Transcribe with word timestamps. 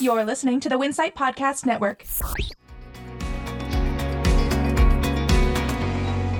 You're 0.00 0.24
listening 0.24 0.60
to 0.60 0.68
the 0.68 0.78
Winsight 0.78 1.14
Podcast 1.14 1.66
Network. 1.66 2.04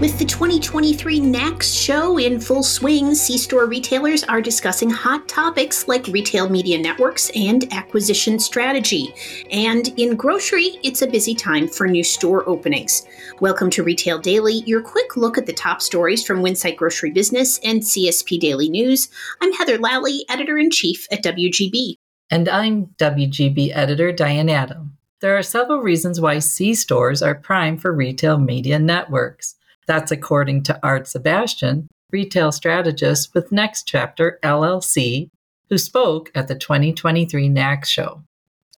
With 0.00 0.17
the 0.17 0.25
2023 0.25 1.18
NACS 1.18 1.76
show 1.76 2.18
in 2.18 2.41
full 2.41 2.63
swing, 2.63 3.17
C 3.17 3.36
store 3.36 3.67
retailers 3.67 4.23
are 4.23 4.41
discussing 4.41 4.89
hot 4.89 5.26
topics 5.29 5.89
like 5.89 6.07
retail 6.07 6.49
media 6.49 6.79
networks 6.79 7.33
and 7.34 7.65
acquisition 7.73 8.39
strategy. 8.39 9.12
And 9.50 9.88
in 9.98 10.14
grocery, 10.14 10.79
it's 10.84 11.02
a 11.02 11.09
busy 11.09 11.34
time 11.34 11.66
for 11.66 11.88
new 11.88 12.04
store 12.04 12.48
openings. 12.48 13.04
Welcome 13.40 13.70
to 13.70 13.82
Retail 13.82 14.20
Daily, 14.20 14.62
your 14.66 14.82
quick 14.82 15.16
look 15.16 15.36
at 15.36 15.46
the 15.46 15.52
top 15.52 15.82
stories 15.82 16.25
from 16.25 16.45
Winsight 16.45 16.77
Grocery 16.77 17.11
Business 17.11 17.59
and 17.64 17.82
CSP 17.82 18.38
Daily 18.38 18.68
News. 18.68 19.09
I'm 19.40 19.52
Heather 19.52 19.79
Lalley, 19.79 20.20
editor 20.29 20.59
in 20.59 20.70
chief 20.70 21.09
at 21.11 21.25
WGB. 21.25 21.96
And 22.30 22.46
I'm 22.46 22.88
WGB 22.98 23.74
editor 23.74 24.12
Diane 24.12 24.50
Adam. 24.50 24.98
There 25.21 25.39
are 25.39 25.43
several 25.43 25.79
reasons 25.79 26.21
why 26.21 26.40
C 26.40 26.75
stores 26.75 27.22
are 27.22 27.34
prime 27.34 27.79
for 27.79 27.90
retail 27.90 28.36
media 28.36 28.79
networks. 28.79 29.54
That's 29.86 30.12
according 30.12 30.64
to 30.64 30.79
Art 30.82 31.08
Sebastian, 31.08 31.89
retail 32.12 32.53
strategist 32.53 33.34
with 33.34 33.51
Next 33.51 33.84
Chapter 33.84 34.39
LLC, 34.43 35.30
who 35.70 35.79
spoke 35.79 36.30
at 36.34 36.48
the 36.48 36.55
2023 36.55 37.48
NACS 37.48 37.87
show. 37.87 38.23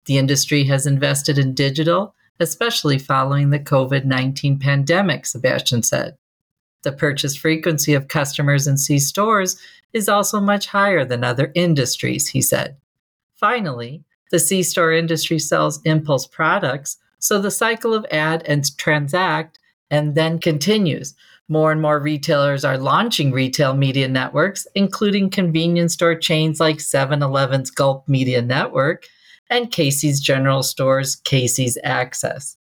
The 0.04 0.18
industry 0.18 0.64
has 0.64 0.86
invested 0.86 1.36
in 1.36 1.52
digital, 1.52 2.14
especially 2.38 3.00
following 3.00 3.50
the 3.50 3.58
COVID 3.58 4.04
19 4.04 4.60
pandemic, 4.60 5.26
Sebastian 5.26 5.82
said. 5.82 6.16
The 6.82 6.92
purchase 6.92 7.34
frequency 7.34 7.94
of 7.94 8.06
customers 8.06 8.68
in 8.68 8.78
C 8.78 9.00
stores 9.00 9.60
is 9.92 10.08
also 10.08 10.40
much 10.40 10.68
higher 10.68 11.04
than 11.04 11.24
other 11.24 11.50
industries, 11.56 12.28
he 12.28 12.40
said. 12.40 12.76
Finally, 13.40 14.04
the 14.30 14.38
C 14.38 14.62
store 14.62 14.92
industry 14.92 15.38
sells 15.38 15.80
impulse 15.84 16.26
products, 16.26 16.98
so 17.18 17.40
the 17.40 17.50
cycle 17.50 17.94
of 17.94 18.04
add 18.10 18.42
and 18.46 18.76
transact 18.76 19.58
and 19.90 20.14
then 20.14 20.38
continues. 20.38 21.14
More 21.48 21.72
and 21.72 21.80
more 21.80 21.98
retailers 21.98 22.66
are 22.66 22.76
launching 22.76 23.32
retail 23.32 23.74
media 23.74 24.08
networks, 24.08 24.66
including 24.74 25.30
convenience 25.30 25.94
store 25.94 26.14
chains 26.14 26.60
like 26.60 26.80
7 26.80 27.22
Eleven's 27.22 27.70
Gulp 27.70 28.06
Media 28.06 28.42
Network 28.42 29.06
and 29.48 29.72
Casey's 29.72 30.20
General 30.20 30.62
Stores 30.62 31.16
Casey's 31.16 31.78
Access. 31.82 32.58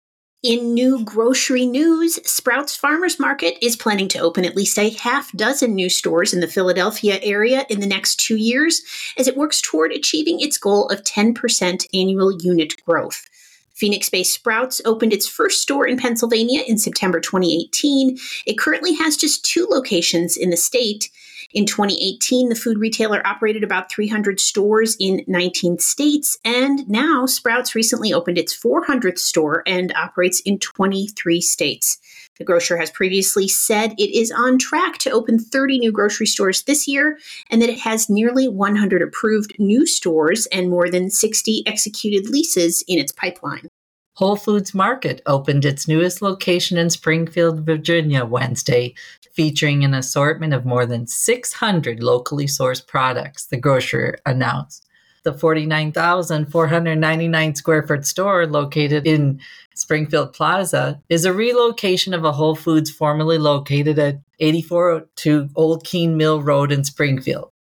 In 0.42 0.74
new 0.74 1.04
grocery 1.04 1.66
news, 1.66 2.18
Sprouts 2.28 2.74
Farmers 2.74 3.20
Market 3.20 3.64
is 3.64 3.76
planning 3.76 4.08
to 4.08 4.18
open 4.18 4.44
at 4.44 4.56
least 4.56 4.76
a 4.76 4.90
half 4.90 5.30
dozen 5.30 5.72
new 5.72 5.88
stores 5.88 6.34
in 6.34 6.40
the 6.40 6.48
Philadelphia 6.48 7.20
area 7.22 7.64
in 7.70 7.78
the 7.78 7.86
next 7.86 8.16
two 8.16 8.34
years 8.34 8.82
as 9.16 9.28
it 9.28 9.36
works 9.36 9.60
toward 9.60 9.92
achieving 9.92 10.40
its 10.40 10.58
goal 10.58 10.88
of 10.88 11.04
10% 11.04 11.86
annual 11.94 12.32
unit 12.42 12.74
growth. 12.84 13.24
Phoenix 13.72 14.10
based 14.10 14.34
Sprouts 14.34 14.80
opened 14.84 15.12
its 15.12 15.28
first 15.28 15.62
store 15.62 15.86
in 15.86 15.96
Pennsylvania 15.96 16.62
in 16.66 16.76
September 16.76 17.20
2018. 17.20 18.18
It 18.44 18.58
currently 18.58 18.94
has 18.94 19.16
just 19.16 19.44
two 19.44 19.68
locations 19.70 20.36
in 20.36 20.50
the 20.50 20.56
state. 20.56 21.08
In 21.54 21.66
2018, 21.66 22.48
the 22.48 22.54
food 22.54 22.78
retailer 22.78 23.26
operated 23.26 23.62
about 23.62 23.90
300 23.90 24.40
stores 24.40 24.96
in 24.98 25.22
19 25.26 25.78
states, 25.78 26.38
and 26.46 26.88
now 26.88 27.26
Sprouts 27.26 27.74
recently 27.74 28.10
opened 28.10 28.38
its 28.38 28.58
400th 28.58 29.18
store 29.18 29.62
and 29.66 29.92
operates 29.94 30.40
in 30.40 30.58
23 30.58 31.42
states. 31.42 31.98
The 32.38 32.44
grocer 32.44 32.78
has 32.78 32.90
previously 32.90 33.48
said 33.48 33.92
it 33.98 34.10
is 34.18 34.32
on 34.32 34.58
track 34.58 34.96
to 34.98 35.10
open 35.10 35.38
30 35.38 35.78
new 35.78 35.92
grocery 35.92 36.26
stores 36.26 36.62
this 36.62 36.88
year 36.88 37.18
and 37.50 37.60
that 37.60 37.68
it 37.68 37.80
has 37.80 38.08
nearly 38.08 38.48
100 38.48 39.02
approved 39.02 39.54
new 39.58 39.86
stores 39.86 40.46
and 40.46 40.70
more 40.70 40.88
than 40.88 41.10
60 41.10 41.64
executed 41.66 42.30
leases 42.30 42.82
in 42.88 42.98
its 42.98 43.12
pipeline. 43.12 43.68
Whole 44.14 44.36
Foods 44.36 44.74
Market 44.74 45.22
opened 45.24 45.64
its 45.64 45.88
newest 45.88 46.20
location 46.20 46.76
in 46.76 46.90
Springfield, 46.90 47.64
Virginia 47.64 48.26
Wednesday, 48.26 48.94
featuring 49.32 49.84
an 49.84 49.94
assortment 49.94 50.52
of 50.52 50.66
more 50.66 50.84
than 50.84 51.06
600 51.06 52.02
locally 52.02 52.44
sourced 52.44 52.86
products, 52.86 53.46
the 53.46 53.56
grocer 53.56 54.18
announced. 54.26 54.86
The 55.24 55.32
49,499 55.32 57.54
square 57.54 57.86
foot 57.86 58.04
store 58.04 58.46
located 58.46 59.06
in 59.06 59.40
Springfield 59.74 60.34
Plaza 60.34 61.00
is 61.08 61.24
a 61.24 61.32
relocation 61.32 62.12
of 62.12 62.24
a 62.24 62.32
Whole 62.32 62.56
Foods 62.56 62.90
formerly 62.90 63.38
located 63.38 63.98
at 63.98 64.20
8402 64.40 65.48
Old 65.54 65.84
Keene 65.84 66.18
Mill 66.18 66.42
Road 66.42 66.70
in 66.72 66.84
Springfield. 66.84 67.51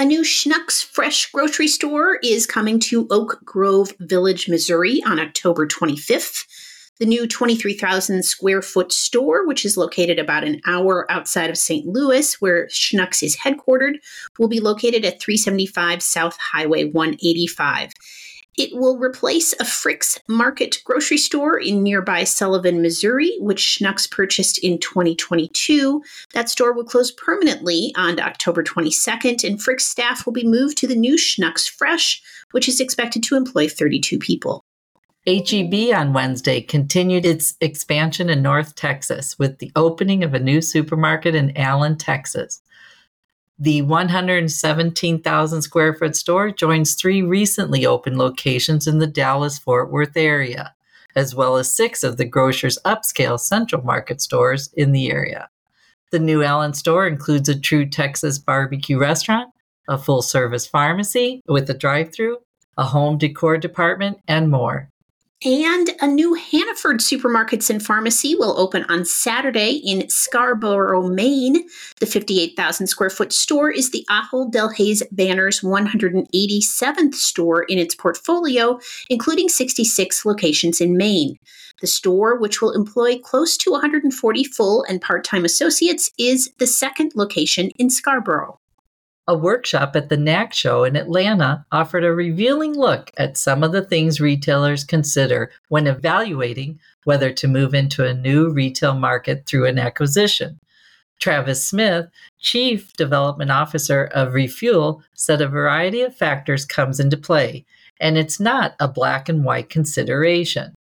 A 0.00 0.04
new 0.04 0.20
Schnucks 0.20 0.84
Fresh 0.84 1.32
grocery 1.32 1.66
store 1.66 2.20
is 2.22 2.46
coming 2.46 2.78
to 2.80 3.08
Oak 3.10 3.40
Grove 3.44 3.92
Village, 3.98 4.48
Missouri 4.48 5.02
on 5.04 5.18
October 5.18 5.66
25th. 5.66 6.44
The 7.00 7.06
new 7.06 7.26
23,000 7.26 8.22
square 8.22 8.62
foot 8.62 8.92
store, 8.92 9.44
which 9.44 9.64
is 9.64 9.76
located 9.76 10.20
about 10.20 10.44
an 10.44 10.60
hour 10.64 11.10
outside 11.10 11.50
of 11.50 11.58
St. 11.58 11.84
Louis, 11.84 12.40
where 12.40 12.68
Schnucks 12.68 13.24
is 13.24 13.38
headquartered, 13.38 13.96
will 14.38 14.46
be 14.46 14.60
located 14.60 15.04
at 15.04 15.20
375 15.20 16.00
South 16.00 16.36
Highway 16.38 16.84
185. 16.84 17.92
It 18.58 18.74
will 18.74 18.98
replace 18.98 19.52
a 19.60 19.64
Frick's 19.64 20.18
Market 20.26 20.78
grocery 20.84 21.16
store 21.16 21.60
in 21.60 21.84
nearby 21.84 22.24
Sullivan, 22.24 22.82
Missouri, 22.82 23.36
which 23.38 23.62
Schnucks 23.62 24.10
purchased 24.10 24.58
in 24.58 24.78
2022. 24.80 26.02
That 26.34 26.50
store 26.50 26.72
will 26.72 26.84
close 26.84 27.12
permanently 27.12 27.92
on 27.96 28.18
October 28.18 28.64
22nd, 28.64 29.44
and 29.44 29.62
Frick's 29.62 29.86
staff 29.86 30.26
will 30.26 30.32
be 30.32 30.44
moved 30.44 30.76
to 30.78 30.88
the 30.88 30.96
new 30.96 31.14
Schnucks 31.14 31.70
Fresh, 31.70 32.20
which 32.50 32.68
is 32.68 32.80
expected 32.80 33.22
to 33.22 33.36
employ 33.36 33.68
32 33.68 34.18
people. 34.18 34.64
HEB 35.24 35.94
on 35.94 36.12
Wednesday 36.12 36.60
continued 36.60 37.26
its 37.26 37.54
expansion 37.60 38.28
in 38.28 38.42
North 38.42 38.74
Texas 38.74 39.38
with 39.38 39.58
the 39.58 39.70
opening 39.76 40.24
of 40.24 40.34
a 40.34 40.40
new 40.40 40.60
supermarket 40.60 41.36
in 41.36 41.56
Allen, 41.56 41.96
Texas. 41.96 42.60
The 43.60 43.82
117,000 43.82 45.62
square 45.62 45.92
foot 45.92 46.14
store 46.14 46.52
joins 46.52 46.94
three 46.94 47.22
recently 47.22 47.84
opened 47.84 48.16
locations 48.16 48.86
in 48.86 48.98
the 48.98 49.06
Dallas 49.08 49.58
Fort 49.58 49.90
Worth 49.90 50.16
area, 50.16 50.76
as 51.16 51.34
well 51.34 51.56
as 51.56 51.74
six 51.74 52.04
of 52.04 52.18
the 52.18 52.24
grocer's 52.24 52.78
upscale 52.84 53.40
Central 53.40 53.82
Market 53.82 54.20
stores 54.20 54.70
in 54.74 54.92
the 54.92 55.10
area. 55.10 55.48
The 56.12 56.20
new 56.20 56.44
Allen 56.44 56.72
store 56.72 57.08
includes 57.08 57.48
a 57.48 57.58
true 57.58 57.84
Texas 57.84 58.38
barbecue 58.38 58.96
restaurant, 58.96 59.50
a 59.88 59.98
full 59.98 60.22
service 60.22 60.64
pharmacy 60.64 61.42
with 61.48 61.68
a 61.68 61.74
drive 61.74 62.14
through, 62.14 62.38
a 62.76 62.84
home 62.84 63.18
decor 63.18 63.58
department, 63.58 64.18
and 64.28 64.52
more. 64.52 64.88
And 65.44 65.90
a 66.00 66.08
new 66.08 66.34
Hannaford 66.34 66.98
Supermarkets 66.98 67.70
and 67.70 67.80
Pharmacy 67.80 68.34
will 68.34 68.58
open 68.58 68.84
on 68.88 69.04
Saturday 69.04 69.80
in 69.84 70.08
Scarborough, 70.08 71.08
Maine. 71.08 71.64
The 72.00 72.06
58,000 72.06 72.88
square 72.88 73.08
foot 73.08 73.32
store 73.32 73.70
is 73.70 73.92
the 73.92 74.04
Ahold 74.10 74.50
Delhaize 74.50 75.04
banner's 75.12 75.60
187th 75.60 77.14
store 77.14 77.62
in 77.62 77.78
its 77.78 77.94
portfolio, 77.94 78.80
including 79.08 79.48
66 79.48 80.24
locations 80.24 80.80
in 80.80 80.96
Maine. 80.96 81.38
The 81.80 81.86
store, 81.86 82.36
which 82.36 82.60
will 82.60 82.72
employ 82.72 83.20
close 83.20 83.56
to 83.58 83.70
140 83.70 84.42
full 84.42 84.82
and 84.88 85.00
part 85.00 85.22
time 85.22 85.44
associates, 85.44 86.10
is 86.18 86.50
the 86.58 86.66
second 86.66 87.12
location 87.14 87.70
in 87.78 87.90
Scarborough. 87.90 88.58
A 89.30 89.36
workshop 89.36 89.94
at 89.94 90.08
the 90.08 90.16
NACS 90.16 90.54
show 90.54 90.84
in 90.84 90.96
Atlanta 90.96 91.66
offered 91.70 92.02
a 92.02 92.14
revealing 92.14 92.72
look 92.72 93.10
at 93.18 93.36
some 93.36 93.62
of 93.62 93.72
the 93.72 93.82
things 93.82 94.22
retailers 94.22 94.84
consider 94.84 95.50
when 95.68 95.86
evaluating 95.86 96.80
whether 97.04 97.30
to 97.34 97.46
move 97.46 97.74
into 97.74 98.06
a 98.06 98.14
new 98.14 98.48
retail 98.48 98.94
market 98.94 99.44
through 99.44 99.66
an 99.66 99.78
acquisition. 99.78 100.58
Travis 101.20 101.62
Smith, 101.62 102.06
Chief 102.38 102.90
Development 102.94 103.50
Officer 103.50 104.06
of 104.14 104.32
Refuel, 104.32 105.02
said 105.12 105.42
a 105.42 105.46
variety 105.46 106.00
of 106.00 106.16
factors 106.16 106.64
comes 106.64 106.98
into 106.98 107.18
play, 107.18 107.66
and 108.00 108.16
it's 108.16 108.40
not 108.40 108.76
a 108.80 108.88
black 108.88 109.28
and 109.28 109.44
white 109.44 109.68
consideration. 109.68 110.74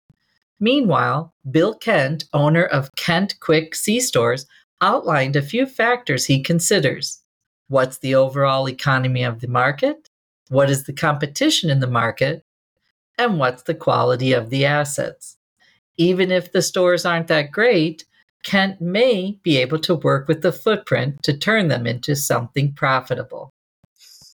Meanwhile, 0.58 1.34
Bill 1.52 1.74
Kent, 1.74 2.24
owner 2.32 2.64
of 2.64 2.96
Kent 2.96 3.36
Kwik 3.42 3.76
C 3.76 4.00
Stores, 4.00 4.46
outlined 4.80 5.36
a 5.36 5.42
few 5.42 5.66
factors 5.66 6.24
he 6.26 6.42
considers. 6.42 7.22
What's 7.69 7.98
the 7.98 8.16
overall 8.16 8.69
economy 8.69 9.24
of 9.24 9.42
the 9.42 9.48
market? 9.48 10.10
What 10.50 10.69
is 10.69 10.86
the 10.86 10.94
competition 10.94 11.69
in 11.69 11.81
the 11.81 11.88
market? 11.88 12.46
And 13.18 13.40
what's 13.40 13.64
the 13.64 13.75
quality 13.75 14.31
of 14.31 14.50
the 14.50 14.66
assets? 14.66 15.38
Even 15.98 16.31
if 16.31 16.52
the 16.52 16.62
stores 16.62 17.06
aren't 17.06 17.28
that 17.28 17.52
great, 17.52 18.06
Kent 18.44 18.80
may 18.80 19.38
be 19.44 19.58
able 19.58 19.80
to 19.80 19.96
work 19.96 20.30
with 20.30 20.42
the 20.42 20.54
footprint 20.54 21.22
to 21.24 21.38
turn 21.38 21.68
them 21.68 21.86
into 21.86 22.16
something 22.16 22.72
profitable. 22.72 23.52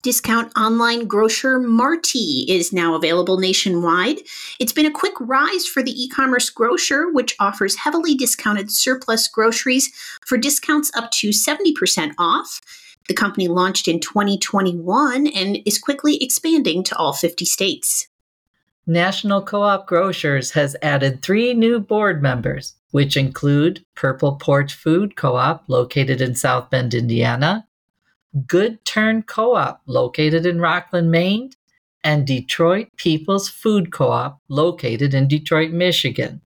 Discount 0.03 0.51
online 0.57 1.05
grocer 1.05 1.59
Martie 1.59 2.45
is 2.49 2.73
now 2.73 2.95
available 2.95 3.37
nationwide. 3.37 4.17
It's 4.59 4.73
been 4.73 4.87
a 4.87 4.91
quick 4.91 5.13
rise 5.19 5.67
for 5.67 5.83
the 5.83 5.91
e 5.91 6.09
commerce 6.09 6.49
grocer, 6.49 7.09
which 7.11 7.35
offers 7.39 7.77
heavily 7.77 8.15
discounted 8.15 8.71
surplus 8.71 9.27
groceries 9.27 9.91
for 10.25 10.37
discounts 10.39 10.91
up 10.95 11.11
to 11.11 11.29
70% 11.29 12.13
off. 12.17 12.59
The 13.07 13.13
company 13.13 13.47
launched 13.47 13.87
in 13.87 13.99
2021 13.99 15.27
and 15.27 15.59
is 15.65 15.79
quickly 15.79 16.21
expanding 16.23 16.83
to 16.85 16.95
all 16.97 17.13
50 17.13 17.45
states. 17.45 18.07
National 18.87 19.43
Co 19.43 19.61
op 19.61 19.87
Grocers 19.87 20.51
has 20.51 20.75
added 20.81 21.21
three 21.21 21.53
new 21.53 21.79
board 21.79 22.21
members, 22.21 22.75
which 22.91 23.15
include 23.15 23.85
Purple 23.95 24.35
Porch 24.35 24.73
Food 24.73 25.15
Co 25.15 25.35
op, 25.35 25.63
located 25.67 26.21
in 26.21 26.35
South 26.35 26.69
Bend, 26.69 26.93
Indiana, 26.93 27.67
Good 28.47 28.83
Tern 28.85 29.23
Co 29.23 29.55
op, 29.55 29.81
located 29.85 30.45
in 30.45 30.59
Rockland, 30.59 31.11
Maine, 31.11 31.51
and 32.03 32.25
Detroit 32.25 32.87
People's 32.97 33.49
Food 33.49 33.91
Co 33.91 34.09
op, 34.09 34.41
located 34.49 35.13
in 35.13 35.27
Detroit, 35.27 35.71
Michigan. 35.71 36.41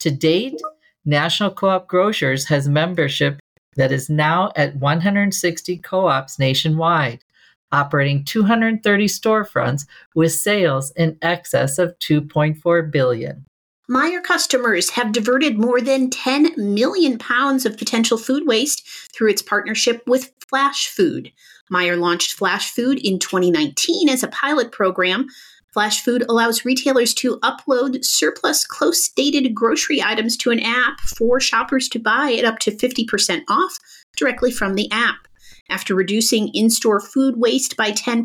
To 0.00 0.10
date, 0.10 0.60
National 1.04 1.50
Co 1.50 1.68
op 1.70 1.88
Grocers 1.88 2.46
has 2.46 2.68
membership 2.68 3.40
that 3.76 3.92
is 3.92 4.10
now 4.10 4.52
at 4.56 4.76
160 4.76 5.78
co 5.78 6.06
ops 6.06 6.38
nationwide, 6.38 7.24
operating 7.72 8.24
230 8.24 9.06
storefronts 9.06 9.86
with 10.14 10.32
sales 10.32 10.90
in 10.92 11.16
excess 11.22 11.78
of 11.78 11.98
2.4 12.00 12.90
billion. 12.90 13.44
Meijer 13.90 14.22
customers 14.22 14.90
have 14.90 15.10
diverted 15.10 15.58
more 15.58 15.80
than 15.80 16.10
10 16.10 16.54
million 16.56 17.18
pounds 17.18 17.66
of 17.66 17.76
potential 17.76 18.16
food 18.16 18.46
waste 18.46 18.86
through 19.12 19.30
its 19.30 19.42
partnership 19.42 20.02
with 20.06 20.32
Flashfood. 20.38 21.32
Meijer 21.72 21.98
launched 21.98 22.38
Flashfood 22.38 23.00
in 23.02 23.18
2019 23.18 24.08
as 24.08 24.22
a 24.22 24.28
pilot 24.28 24.70
program. 24.70 25.26
Flashfood 25.74 26.24
allows 26.28 26.64
retailers 26.64 27.14
to 27.14 27.38
upload 27.38 28.04
surplus 28.04 28.64
close 28.66 29.08
dated 29.08 29.54
grocery 29.54 30.02
items 30.02 30.36
to 30.38 30.50
an 30.50 30.60
app 30.60 31.00
for 31.00 31.38
shoppers 31.38 31.88
to 31.90 31.98
buy 31.98 32.32
at 32.32 32.44
up 32.44 32.58
to 32.60 32.72
50% 32.72 33.42
off 33.48 33.78
directly 34.16 34.50
from 34.50 34.74
the 34.74 34.90
app. 34.90 35.28
After 35.70 35.94
reducing 35.94 36.48
in 36.48 36.68
store 36.68 37.00
food 37.00 37.36
waste 37.36 37.76
by 37.76 37.92
10%, 37.92 38.24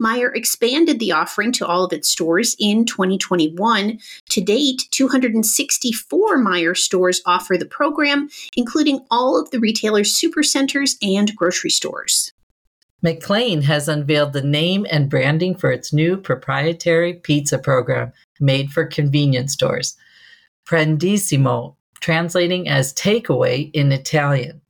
Meijer 0.00 0.30
expanded 0.36 1.00
the 1.00 1.10
offering 1.10 1.50
to 1.52 1.66
all 1.66 1.84
of 1.84 1.92
its 1.92 2.08
stores 2.08 2.54
in 2.60 2.84
2021. 2.84 3.98
To 4.30 4.40
date, 4.40 4.82
264 4.92 6.38
Meijer 6.38 6.76
stores 6.76 7.20
offer 7.26 7.58
the 7.58 7.66
program, 7.66 8.28
including 8.56 9.00
all 9.10 9.40
of 9.40 9.50
the 9.50 9.58
retailer's 9.58 10.16
supercenters 10.16 10.94
and 11.02 11.34
grocery 11.34 11.70
stores. 11.70 12.33
McLane 13.04 13.62
has 13.64 13.86
unveiled 13.86 14.32
the 14.32 14.42
name 14.42 14.86
and 14.90 15.10
branding 15.10 15.54
for 15.54 15.70
its 15.70 15.92
new 15.92 16.16
proprietary 16.16 17.12
pizza 17.12 17.58
program 17.58 18.10
made 18.40 18.70
for 18.70 18.86
convenience 18.86 19.52
stores. 19.52 19.94
Prendissimo, 20.64 21.76
translating 22.00 22.66
as 22.66 22.94
takeaway 22.94 23.70
in 23.74 23.92
Italian. 23.92 24.62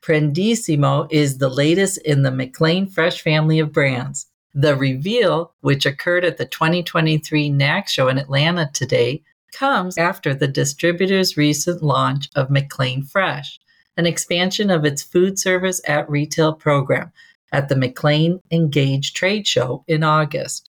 Prendissimo 0.00 1.08
is 1.10 1.38
the 1.38 1.48
latest 1.48 1.98
in 1.98 2.22
the 2.22 2.30
McLane 2.30 2.88
Fresh 2.88 3.20
family 3.20 3.58
of 3.58 3.72
brands. 3.72 4.26
The 4.54 4.76
reveal, 4.76 5.52
which 5.60 5.84
occurred 5.84 6.24
at 6.24 6.36
the 6.36 6.46
2023 6.46 7.50
NACS 7.50 7.88
show 7.88 8.06
in 8.06 8.18
Atlanta 8.18 8.70
today, 8.72 9.24
comes 9.52 9.98
after 9.98 10.34
the 10.34 10.48
distributor's 10.48 11.36
recent 11.36 11.82
launch 11.82 12.28
of 12.36 12.48
McLane 12.48 13.10
Fresh, 13.10 13.58
an 13.96 14.06
expansion 14.06 14.70
of 14.70 14.84
its 14.84 15.02
food 15.02 15.36
service 15.36 15.80
at 15.88 16.08
retail 16.08 16.52
program 16.52 17.10
at 17.52 17.68
the 17.68 17.74
McLane 17.74 18.40
Engage 18.50 19.12
trade 19.12 19.46
show 19.46 19.84
in 19.86 20.02
August. 20.02 20.68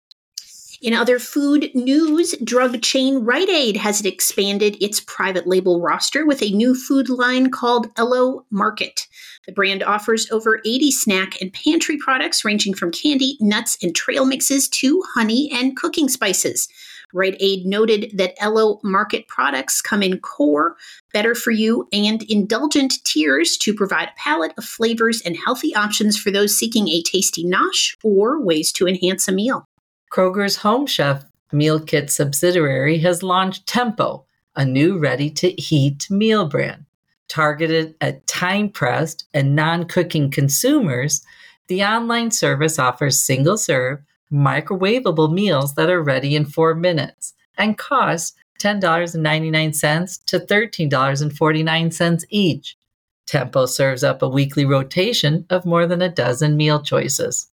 In 0.82 0.96
other 0.96 1.20
food 1.20 1.70
news, 1.76 2.34
drug 2.44 2.82
chain 2.82 3.20
Rite 3.20 3.50
Aid 3.50 3.78
has 3.78 4.04
expanded 4.04 4.82
its 4.82 5.00
private 5.00 5.46
label 5.46 5.80
roster 5.80 6.26
with 6.26 6.42
a 6.42 6.50
new 6.50 6.74
food 6.74 7.08
line 7.08 7.52
called 7.52 7.92
Elo 7.98 8.46
Market. 8.50 9.08
The 9.46 9.52
brand 9.52 9.84
offers 9.84 10.32
over 10.32 10.60
80 10.66 10.90
snack 10.90 11.40
and 11.40 11.54
pantry 11.54 11.98
products 11.98 12.44
ranging 12.44 12.74
from 12.74 12.92
candy, 12.92 13.38
nuts, 13.40 13.78
and 13.84 13.96
trail 13.96 14.26
mixes 14.26 14.68
to 14.70 15.04
honey 15.14 15.52
and 15.54 15.78
cooking 15.78 16.10
spices. 16.10 16.68
Rite 17.14 17.38
Aid 17.40 17.66
noted 17.66 18.12
that 18.14 18.34
Elo 18.42 18.80
Market 18.84 19.28
products 19.28 19.82
come 19.82 20.02
in 20.04 20.20
core, 20.20 20.76
better 21.14 21.36
for 21.36 21.52
you, 21.52 21.88
and 21.92 22.24
indulgent 22.24 23.04
tiers 23.04 23.58
to 23.58 23.74
provide 23.74 24.10
a 24.10 24.20
palette 24.20 24.54
of 24.58 24.64
flavors 24.64 25.22
and 25.22 25.38
healthy 25.38 25.76
options 25.76 26.18
for 26.18 26.32
those 26.32 26.58
seeking 26.58 26.88
a 26.88 27.02
tasty 27.02 27.44
nosh 27.44 27.96
or 28.04 28.42
ways 28.42 28.72
to 28.74 28.88
enhance 28.88 29.28
a 29.28 29.32
meal. 29.32 29.66
Kroger's 30.12 30.58
Home 30.58 30.86
Chef 30.86 31.26
meal 31.52 31.80
kit 31.80 32.10
subsidiary 32.10 33.00
has 33.00 33.24
launched 33.24 33.68
Tempo, 33.68 34.26
a 34.56 34.66
new 34.66 34.98
ready 34.98 35.30
to 35.30 35.52
heat 35.52 36.10
meal 36.10 36.48
brand. 36.48 36.86
Targeted 37.28 37.96
at 38.02 38.28
time 38.28 38.70
pressed 38.70 39.26
and 39.34 39.56
non 39.56 39.86
cooking 39.86 40.30
consumers, 40.30 41.22
the 41.68 41.84
online 41.84 42.32
service 42.32 42.78
offers 42.78 43.24
single 43.24 43.58
serve, 43.58 44.02
microwavable 44.32 45.32
meals 45.32 45.76
that 45.76 45.90
are 45.90 46.02
ready 46.02 46.36
in 46.36 46.46
four 46.46 46.74
minutes 46.74 47.34
and 47.58 47.78
cost 47.78 48.36
$10.99 48.60 50.26
to 50.26 50.40
$13.49 50.40 52.24
each. 52.30 52.78
Tempo 53.26 53.66
serves 53.66 54.04
up 54.04 54.22
a 54.22 54.30
weekly 54.30 54.66
rotation 54.66 55.46
of 55.50 55.66
more 55.66 55.88
than 55.88 56.02
a 56.02 56.10
dozen 56.10 56.58
meal 56.58 56.82
choices. 56.82 57.50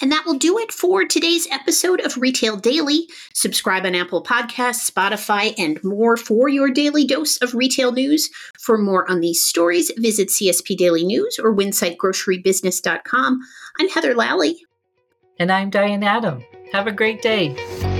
And 0.00 0.10
that 0.10 0.24
will 0.26 0.38
do 0.38 0.58
it 0.58 0.72
for 0.72 1.04
today's 1.04 1.46
episode 1.52 2.00
of 2.00 2.16
Retail 2.16 2.56
Daily. 2.56 3.08
Subscribe 3.32 3.86
on 3.86 3.94
Apple 3.94 4.24
Podcasts, 4.24 4.90
Spotify, 4.90 5.54
and 5.56 5.82
more 5.84 6.16
for 6.16 6.48
your 6.48 6.68
daily 6.70 7.06
dose 7.06 7.36
of 7.38 7.54
retail 7.54 7.92
news. 7.92 8.28
For 8.58 8.76
more 8.76 9.08
on 9.08 9.20
these 9.20 9.44
stories, 9.44 9.92
visit 9.96 10.28
CSP 10.28 10.76
Daily 10.76 11.04
News 11.04 11.38
or 11.38 11.54
WinsightGroceryBusiness.com. 11.54 13.40
I'm 13.78 13.88
Heather 13.88 14.14
Lalley. 14.14 14.56
And 15.38 15.50
I'm 15.50 15.70
Diane 15.70 16.04
Adam. 16.04 16.44
Have 16.72 16.86
a 16.86 16.92
great 16.92 17.20
day. 17.20 17.93